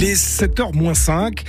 Il 0.00 0.06
est 0.06 0.14
7h 0.14 0.74
moins 0.74 0.94
5 0.94 1.44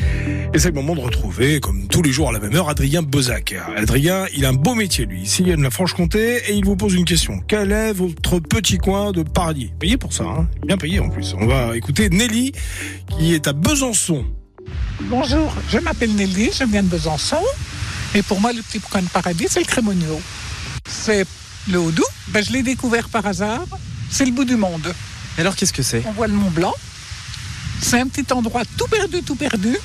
et 0.53 0.59
c'est 0.59 0.67
le 0.67 0.73
moment 0.73 0.93
de 0.93 0.99
retrouver, 0.99 1.61
comme 1.61 1.87
tous 1.87 2.01
les 2.01 2.11
jours 2.11 2.27
à 2.27 2.31
la 2.33 2.39
même 2.39 2.53
heure, 2.53 2.67
Adrien 2.67 3.01
Bozac. 3.01 3.55
Adrien, 3.77 4.25
il 4.35 4.43
a 4.43 4.49
un 4.49 4.53
beau 4.53 4.75
métier 4.75 5.05
lui, 5.05 5.21
ici 5.21 5.43
de 5.43 5.55
la 5.55 5.69
Franche-Comté 5.69 6.41
et 6.49 6.55
il 6.55 6.65
vous 6.65 6.75
pose 6.75 6.93
une 6.93 7.05
question. 7.05 7.39
Quel 7.47 7.71
est 7.71 7.93
votre 7.93 8.39
petit 8.39 8.77
coin 8.77 9.13
de 9.13 9.23
paradis 9.23 9.71
Payé 9.79 9.95
pour 9.95 10.11
ça, 10.11 10.25
hein 10.25 10.49
bien 10.65 10.77
payé 10.77 10.99
en 10.99 11.07
plus. 11.07 11.33
On 11.39 11.47
va 11.47 11.77
écouter 11.77 12.09
Nelly 12.09 12.51
qui 13.17 13.33
est 13.33 13.47
à 13.47 13.53
Besançon. 13.53 14.25
Bonjour, 15.03 15.55
je 15.69 15.77
m'appelle 15.77 16.13
Nelly, 16.13 16.49
je 16.51 16.65
viens 16.65 16.83
de 16.83 16.89
Besançon 16.89 17.39
et 18.13 18.21
pour 18.21 18.41
moi 18.41 18.51
le 18.51 18.61
petit 18.61 18.81
coin 18.81 19.01
de 19.01 19.07
paradis 19.07 19.47
c'est 19.49 19.61
le 19.61 19.65
Crémonio. 19.65 20.19
C'est 20.89 21.25
le 21.71 21.79
Haut-Doubs, 21.79 22.03
ben, 22.27 22.43
je 22.43 22.51
l'ai 22.51 22.63
découvert 22.63 23.07
par 23.07 23.25
hasard, 23.25 23.63
c'est 24.09 24.25
le 24.25 24.31
bout 24.33 24.43
du 24.43 24.57
monde. 24.57 24.93
Et 25.37 25.41
alors 25.41 25.55
qu'est-ce 25.55 25.71
que 25.71 25.83
c'est? 25.83 26.03
On 26.05 26.11
voit 26.11 26.27
le 26.27 26.33
Mont 26.33 26.51
Blanc. 26.51 26.73
C'est 27.81 27.99
un 27.99 28.07
petit 28.07 28.31
endroit 28.31 28.63
tout 28.77 28.87
perdu, 28.87 29.21
tout 29.23 29.35
perdu. 29.35 29.75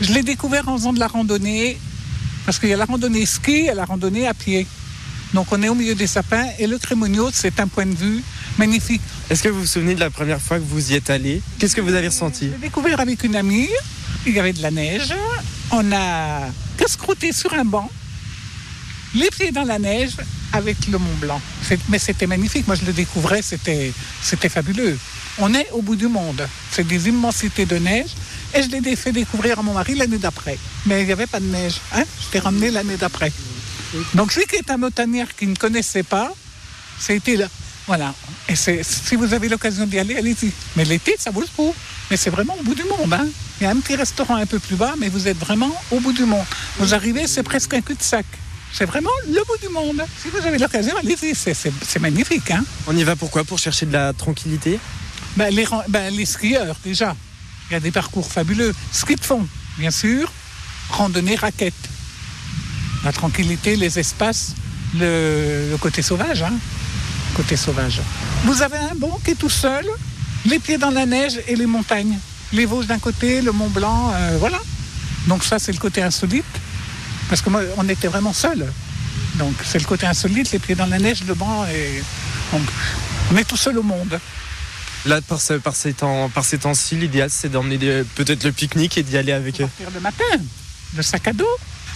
Je 0.00 0.12
l'ai 0.12 0.22
découvert 0.22 0.68
en 0.68 0.76
faisant 0.76 0.92
de 0.92 0.98
la 0.98 1.06
randonnée, 1.06 1.78
parce 2.46 2.58
qu'il 2.58 2.68
y 2.68 2.72
a 2.72 2.76
la 2.76 2.84
randonnée 2.84 3.26
ski 3.26 3.66
et 3.66 3.74
la 3.74 3.84
randonnée 3.84 4.26
à 4.26 4.34
pied. 4.34 4.66
Donc 5.34 5.52
on 5.52 5.62
est 5.62 5.68
au 5.68 5.74
milieu 5.74 5.94
des 5.94 6.06
sapins 6.06 6.46
et 6.58 6.66
le 6.66 6.78
Crémonio, 6.78 7.30
c'est 7.32 7.60
un 7.60 7.68
point 7.68 7.84
de 7.84 7.94
vue 7.94 8.22
magnifique. 8.56 9.02
Est-ce 9.28 9.42
que 9.42 9.48
vous 9.50 9.60
vous 9.60 9.66
souvenez 9.66 9.94
de 9.94 10.00
la 10.00 10.10
première 10.10 10.40
fois 10.40 10.58
que 10.58 10.64
vous 10.64 10.92
y 10.92 10.94
êtes 10.94 11.10
allé? 11.10 11.42
Qu'est-ce 11.58 11.76
que 11.76 11.82
vous 11.82 11.94
avez 11.94 12.08
ressenti? 12.08 12.48
J'ai 12.50 12.58
découvert 12.58 12.98
avec 12.98 13.22
une 13.24 13.36
amie, 13.36 13.68
il 14.26 14.32
y 14.32 14.40
avait 14.40 14.54
de 14.54 14.62
la 14.62 14.70
neige, 14.70 15.12
on 15.70 15.92
a 15.92 16.48
casse-croûté 16.78 17.32
sur 17.32 17.52
un 17.52 17.64
banc, 17.64 17.90
les 19.14 19.30
pieds 19.30 19.52
dans 19.52 19.64
la 19.64 19.78
neige 19.78 20.12
avec 20.52 20.86
le 20.88 20.98
Mont 20.98 21.16
Blanc. 21.20 21.40
Mais 21.88 21.98
c'était 21.98 22.26
magnifique, 22.26 22.66
moi 22.66 22.76
je 22.76 22.84
le 22.84 22.92
découvrais, 22.92 23.42
c'était 23.42 23.92
fabuleux. 24.48 24.98
On 25.38 25.54
est 25.54 25.68
au 25.72 25.82
bout 25.82 25.96
du 25.96 26.08
monde, 26.08 26.46
c'est 26.70 26.86
des 26.86 27.08
immensités 27.08 27.66
de 27.66 27.76
neige 27.76 28.10
et 28.54 28.62
je 28.62 28.68
l'ai 28.70 28.96
fait 28.96 29.12
découvrir 29.12 29.58
à 29.58 29.62
mon 29.62 29.74
mari 29.74 29.94
l'année 29.94 30.18
d'après. 30.18 30.58
Mais 30.86 31.02
il 31.02 31.06
n'y 31.06 31.12
avait 31.12 31.26
pas 31.26 31.40
de 31.40 31.46
neige, 31.46 31.80
hein 31.94 32.04
je 32.22 32.26
t'ai 32.32 32.38
ramené 32.38 32.70
l'année 32.70 32.96
d'après. 32.96 33.32
Donc 34.14 34.34
lui 34.34 34.44
qui 34.46 34.56
est 34.56 34.70
un 34.70 34.76
montagnard 34.76 35.28
qui 35.36 35.46
ne 35.46 35.54
connaissait 35.54 36.02
pas, 36.02 36.32
c'était 36.98 37.36
là. 37.36 37.48
Voilà. 37.86 38.14
Et 38.50 38.54
si 38.54 39.16
vous 39.16 39.32
avez 39.32 39.48
l'occasion 39.48 39.86
d'y 39.86 39.98
aller, 39.98 40.14
allez-y. 40.14 40.52
Mais 40.76 40.84
l'été, 40.84 41.14
ça 41.18 41.30
vaut 41.30 41.40
le 41.40 41.46
coup. 41.56 41.74
Mais 42.10 42.18
c'est 42.18 42.28
vraiment 42.28 42.54
au 42.60 42.62
bout 42.62 42.74
du 42.74 42.84
monde. 42.84 43.14
Hein. 43.14 43.26
Il 43.60 43.64
y 43.64 43.66
a 43.66 43.70
un 43.70 43.76
petit 43.76 43.96
restaurant 43.96 44.36
un 44.36 44.44
peu 44.44 44.58
plus 44.58 44.76
bas, 44.76 44.94
mais 44.98 45.08
vous 45.08 45.26
êtes 45.26 45.38
vraiment 45.38 45.74
au 45.90 45.98
bout 45.98 46.12
du 46.12 46.26
monde. 46.26 46.44
Vous 46.78 46.92
arrivez, 46.92 47.26
c'est 47.26 47.42
presque 47.42 47.72
un 47.72 47.80
cul-de-sac. 47.80 48.26
C'est 48.72 48.84
vraiment 48.84 49.10
le 49.26 49.40
bout 49.44 49.58
du 49.66 49.72
monde. 49.72 50.02
Si 50.22 50.28
vous 50.28 50.38
avez 50.46 50.58
l'occasion, 50.58 50.94
allez-y. 50.98 51.34
C'est- 51.34 51.98
magnifique. 52.00 52.50
Hein. 52.50 52.64
On 52.86 52.96
y 52.96 53.02
va 53.02 53.16
pourquoi 53.16 53.44
Pour 53.44 53.58
chercher 53.58 53.86
de 53.86 53.92
la 53.92 54.12
tranquillité? 54.12 54.78
Ben, 55.36 55.52
les, 55.54 55.66
ben, 55.88 56.14
les 56.14 56.24
skieurs, 56.26 56.76
déjà. 56.84 57.16
Il 57.70 57.74
y 57.74 57.76
a 57.76 57.80
des 57.80 57.90
parcours 57.90 58.30
fabuleux. 58.30 58.74
Ski 58.92 59.14
de 59.16 59.24
fond, 59.24 59.46
bien 59.78 59.90
sûr. 59.90 60.30
Randonnée 60.90 61.34
raquette. 61.36 61.74
La 63.04 63.12
tranquillité, 63.12 63.76
les 63.76 63.98
espaces, 63.98 64.54
le, 64.98 65.68
le 65.70 65.76
côté 65.78 66.02
sauvage. 66.02 66.42
Hein. 66.42 66.54
Côté 67.34 67.56
sauvage. 67.56 68.00
Vous 68.44 68.62
avez 68.62 68.78
un 68.78 68.94
banc 68.94 69.18
qui 69.24 69.32
est 69.32 69.34
tout 69.34 69.50
seul, 69.50 69.86
les 70.46 70.58
pieds 70.58 70.78
dans 70.78 70.90
la 70.90 71.06
neige 71.06 71.40
et 71.46 71.56
les 71.56 71.66
montagnes. 71.66 72.18
Les 72.52 72.64
Vosges 72.64 72.86
d'un 72.86 72.98
côté, 72.98 73.42
le 73.42 73.52
Mont 73.52 73.68
Blanc, 73.68 74.12
euh, 74.14 74.36
voilà. 74.40 74.58
Donc 75.26 75.44
ça, 75.44 75.58
c'est 75.58 75.72
le 75.72 75.78
côté 75.78 76.02
insolite. 76.02 76.44
Parce 77.28 77.42
que 77.42 77.50
moi, 77.50 77.62
on 77.76 77.88
était 77.88 78.08
vraiment 78.08 78.32
seuls. 78.32 78.66
Donc 79.34 79.54
c'est 79.64 79.78
le 79.78 79.84
côté 79.84 80.06
insolite, 80.06 80.50
les 80.52 80.58
pieds 80.58 80.74
dans 80.74 80.86
la 80.86 80.98
neige, 80.98 81.22
le 81.26 81.34
banc. 81.34 81.64
Et... 81.66 82.02
On 83.32 83.36
est 83.36 83.44
tout 83.44 83.56
seul 83.56 83.78
au 83.78 83.82
monde. 83.82 84.18
Là, 85.06 85.20
par, 85.20 85.40
ce- 85.40 85.54
par 85.54 85.76
ces 85.76 85.92
temps, 85.92 86.28
par 86.30 86.44
ces 86.44 86.58
temps-ci, 86.58 86.96
l'idéal 86.96 87.28
c'est 87.30 87.48
d'emmener 87.48 88.02
peut-être 88.14 88.44
le 88.44 88.52
pique-nique 88.52 88.98
et 88.98 89.02
d'y 89.02 89.16
aller 89.16 89.32
avec 89.32 89.60
eux. 89.60 89.68
le 89.94 90.00
matin, 90.00 90.24
le 90.96 91.02
sac 91.02 91.28
à 91.28 91.32
dos. 91.32 91.46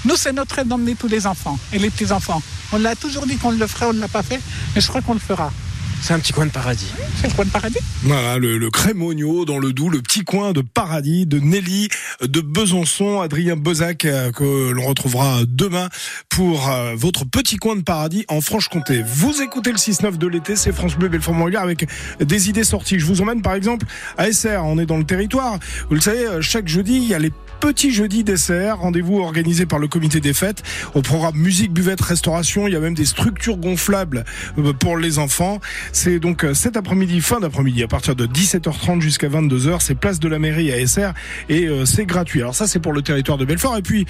Nous, 0.05 0.17
c'est 0.17 0.33
notre 0.33 0.57
rêve 0.57 0.67
d'emmener 0.69 0.95
tous 0.95 1.09
les 1.09 1.27
enfants 1.27 1.59
et 1.73 1.79
les 1.79 1.89
petits-enfants. 1.91 2.43
On 2.73 2.79
l'a 2.79 2.95
toujours 2.97 3.27
dit 3.27 3.37
qu'on 3.37 3.51
le 3.53 3.67
ferait, 3.67 3.87
on 3.87 3.93
ne 3.93 4.01
l'a 4.01 4.09
pas 4.09 4.23
fait, 4.23 4.41
mais 4.75 4.81
je 4.81 4.89
crois 4.89 5.01
qu'on 5.01 5.15
le 5.15 5.21
fera. 5.21 5.53
C'est 6.03 6.15
un 6.15 6.19
petit 6.19 6.33
coin 6.33 6.47
de 6.47 6.51
paradis. 6.51 6.93
C'est 7.15 7.29
le 7.29 7.35
coin 7.35 7.45
de 7.45 7.51
paradis. 7.51 7.79
Voilà, 8.03 8.37
le, 8.37 8.59
le 8.59 8.71
Crémonio 8.71 9.45
dans 9.45 9.61
le 9.61 9.73
Doubs, 9.73 9.89
le 9.89 10.03
petit 10.03 10.25
coin 10.25 10.53
de 10.53 10.61
paradis 10.61 11.27
de 11.27 11.39
Nelly 11.39 11.89
de 12.21 12.41
Besançon, 12.41 13.21
Adrien 13.21 13.55
Bozac 13.55 14.05
euh, 14.05 14.33
que 14.33 14.73
l'on 14.73 14.85
retrouvera 14.85 15.43
demain 15.47 15.89
pour 16.29 16.69
euh, 16.69 16.95
votre 16.97 17.25
petit 17.25 17.57
coin 17.57 17.77
de 17.77 17.83
paradis 17.83 18.25
en 18.27 18.41
Franche-Comté. 18.41 19.05
Vous 19.07 19.43
écoutez 19.43 19.71
le 19.71 19.79
6-9 19.79 20.19
de 20.19 20.27
l'été, 20.27 20.57
c'est 20.57 20.73
France 20.73 20.97
Bleu 20.97 21.09
Belfort 21.09 21.35
Montbéliard 21.35 21.63
avec 21.63 21.87
des 22.19 22.49
idées 22.49 22.65
sorties. 22.65 22.99
Je 22.99 23.07
vous 23.07 23.23
emmène 23.23 23.41
par 23.41 23.55
exemple 23.55 23.87
à 24.19 24.33
SR, 24.33 24.63
on 24.65 24.79
est 24.79 24.87
dans 24.87 24.99
le 24.99 25.05
territoire. 25.05 25.61
Vous 25.89 25.95
le 25.95 26.01
savez, 26.01 26.27
euh, 26.27 26.41
chaque 26.41 26.67
jeudi, 26.67 26.97
il 26.97 27.05
y 27.05 27.15
a 27.15 27.21
les 27.21 27.31
petits 27.63 27.93
jeudis 27.93 28.25
d'SR, 28.25 28.79
rendez-vous 28.81 29.21
organisé 29.21 29.67
par 29.67 29.79
le 29.79 29.87
comité 29.87 30.19
des 30.19 30.33
fêtes. 30.33 30.65
Au 30.97 31.01
programme 31.01 31.37
musique, 31.37 31.73
buvette, 31.73 32.01
restauration, 32.01 32.67
il 32.67 32.73
y 32.73 32.77
a 32.77 32.81
même 32.81 32.95
des 32.95 33.05
structures 33.05 33.57
gonflables 33.57 34.25
euh, 34.59 34.73
pour 34.73 34.97
les 34.97 35.21
enfants. 35.21 35.61
C'est 35.93 36.19
donc 36.19 36.45
euh, 36.45 36.55
cet 36.55 36.77
après-midi, 36.77 37.21
fin 37.21 37.39
d'après-midi, 37.39 37.85
à 37.85 37.87
partir 37.87 38.17
de 38.17 38.27
17h30 38.27 39.01
jusqu'à 39.01 39.29
22h. 39.29 39.77
C'est 39.79 39.95
place 39.95 40.19
de 40.19 40.27
la 40.27 40.41
mairie 40.41 40.73
à 40.73 40.85
SR 40.85 41.13
et 41.49 41.67
euh, 41.67 41.85
c'est 41.85 42.05
gratuit. 42.05 42.41
Alors 42.41 42.57
ça, 42.57 42.67
c'est 42.67 42.81
pour 42.81 42.93
le 42.93 43.01
territoire 43.01 43.39
de 43.39 43.45
Belfort. 43.45 43.77
Et 43.77 43.83
puis, 43.83 44.07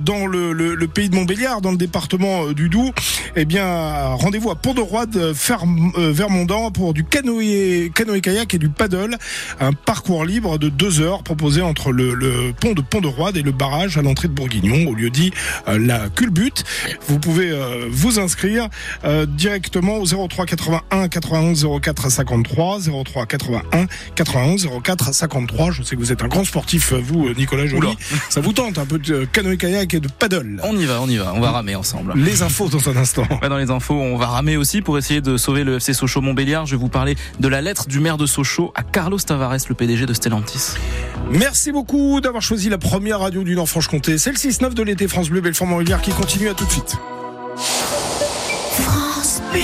dans 0.00 0.26
le, 0.26 0.86
pays 0.86 1.10
de 1.10 1.16
Montbéliard, 1.16 1.60
dans 1.60 1.72
le 1.72 1.76
département 1.76 2.52
du 2.52 2.70
Doubs, 2.70 2.94
eh 3.36 3.44
bien, 3.44 3.66
rendez-vous 4.14 4.50
à 4.50 4.54
Pont-de-Roide, 4.54 5.34
Vermondant 5.98 6.70
pour 6.70 6.94
du 6.94 7.04
canoë, 7.04 7.90
canoë-kayak 7.94 8.54
et 8.54 8.58
du 8.58 8.70
paddle. 8.70 9.18
Un 9.60 9.72
parcours 9.74 10.24
libre 10.24 10.58
de 10.58 10.70
deux 10.70 11.02
heures 11.02 11.22
proposé 11.22 11.60
entre 11.60 11.92
le, 11.92 12.14
le 12.14 12.54
pont 12.58 12.72
de 12.72 12.85
Pont-de-Roide 12.86 13.36
et 13.36 13.42
le 13.42 13.52
barrage 13.52 13.98
à 13.98 14.02
l'entrée 14.02 14.28
de 14.28 14.32
Bourguignon, 14.32 14.88
au 14.90 14.94
lieu 14.94 15.10
dit 15.10 15.32
euh, 15.68 15.78
la 15.78 16.08
culbute. 16.08 16.64
Vous 17.08 17.18
pouvez 17.18 17.50
euh, 17.50 17.86
vous 17.90 18.18
inscrire 18.18 18.68
euh, 19.04 19.26
directement 19.26 19.98
au 19.98 20.06
03 20.06 20.46
81 20.46 21.08
91 21.08 21.66
04 21.80 22.10
53 22.10 22.78
03 23.04 23.26
81 23.26 23.86
91 24.14 24.68
04 24.82 25.14
53. 25.14 25.70
Je 25.72 25.82
sais 25.82 25.96
que 25.96 26.00
vous 26.00 26.12
êtes 26.12 26.22
un 26.22 26.28
grand 26.28 26.44
sportif, 26.44 26.92
vous, 26.92 27.28
Nicolas 27.34 27.66
Joly. 27.66 27.96
Ça 28.30 28.40
vous 28.40 28.52
tente 28.52 28.78
un 28.78 28.86
peu 28.86 28.98
de 28.98 29.24
canoë-kayak 29.24 29.94
et 29.94 30.00
de 30.00 30.08
paddle. 30.08 30.60
On 30.64 30.76
y 30.76 30.84
va, 30.84 31.00
on 31.00 31.08
y 31.08 31.16
va, 31.16 31.32
on 31.34 31.40
va 31.40 31.50
ramer 31.50 31.76
ensemble. 31.76 32.12
Les 32.16 32.42
infos 32.42 32.68
dans 32.68 32.88
un 32.88 32.96
instant. 32.96 33.26
Ouais, 33.42 33.48
dans 33.48 33.58
les 33.58 33.70
infos, 33.70 33.94
on 33.94 34.16
va 34.16 34.26
ramer 34.26 34.56
aussi 34.56 34.82
pour 34.82 34.98
essayer 34.98 35.20
de 35.20 35.36
sauver 35.36 35.64
le 35.64 35.76
FC 35.76 35.92
Sochaux 35.92 36.20
Montbéliard. 36.20 36.66
Je 36.66 36.76
vais 36.76 36.80
vous 36.80 36.88
parler 36.88 37.16
de 37.40 37.48
la 37.48 37.60
lettre 37.60 37.86
du 37.86 38.00
maire 38.00 38.16
de 38.16 38.26
Sochaux 38.26 38.72
à 38.74 38.82
Carlos 38.82 39.18
Tavares, 39.18 39.56
le 39.68 39.74
PDG 39.74 40.06
de 40.06 40.14
Stellantis. 40.14 40.74
Merci 41.30 41.72
beaucoup 41.72 42.20
d'avoir 42.20 42.42
choisi 42.42 42.68
la 42.68 42.75
première 42.78 43.20
radio 43.20 43.44
du 43.44 43.54
Nord-Franche-Comté. 43.54 44.18
C'est 44.18 44.30
le 44.30 44.36
6-9 44.36 44.74
de 44.74 44.82
l'été 44.82 45.08
France 45.08 45.30
Bleu 45.30 45.40
Belfort 45.40 45.66
Montbéliard 45.66 46.02
qui 46.02 46.12
continue 46.12 46.48
à 46.48 46.54
tout 46.54 46.64
de 46.64 46.70
suite. 46.70 46.96
France 47.56 49.40
Bleu. 49.52 49.60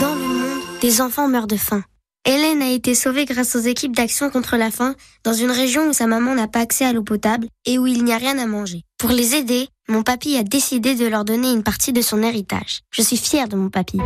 Dans 0.00 0.14
le 0.14 0.20
monde, 0.20 0.62
des 0.80 1.00
enfants 1.00 1.28
meurent 1.28 1.46
de 1.46 1.56
faim. 1.56 1.82
Hélène 2.26 2.62
a 2.62 2.70
été 2.70 2.94
sauvée 2.94 3.26
grâce 3.26 3.54
aux 3.54 3.60
équipes 3.60 3.94
d'action 3.94 4.30
contre 4.30 4.56
la 4.56 4.70
faim 4.70 4.94
dans 5.24 5.34
une 5.34 5.50
région 5.50 5.90
où 5.90 5.92
sa 5.92 6.06
maman 6.06 6.34
n'a 6.34 6.48
pas 6.48 6.60
accès 6.60 6.86
à 6.86 6.92
l'eau 6.94 7.02
potable 7.02 7.48
et 7.66 7.78
où 7.78 7.86
il 7.86 8.02
n'y 8.02 8.14
a 8.14 8.18
rien 8.18 8.38
à 8.38 8.46
manger. 8.46 8.82
Pour 8.98 9.10
les 9.10 9.34
aider, 9.34 9.68
mon 9.88 10.02
papy 10.02 10.36
a 10.38 10.42
décidé 10.42 10.94
de 10.94 11.06
leur 11.06 11.26
donner 11.26 11.52
une 11.52 11.62
partie 11.62 11.92
de 11.92 12.00
son 12.00 12.22
héritage. 12.22 12.80
Je 12.90 13.02
suis 13.02 13.18
fière 13.18 13.48
de 13.48 13.56
mon 13.56 13.68
papy. 13.68 13.98